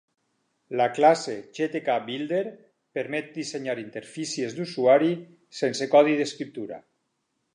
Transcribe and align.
La 0.79 0.85
"Classe 0.99 1.35
Gtk.Builder" 1.57 2.39
permet 2.99 3.29
dissenyar 3.35 3.77
interfícies 3.83 4.57
d'usuari 4.61 5.13
sense 5.63 5.91
codi 5.95 6.19
d'escriptura. 6.23 6.83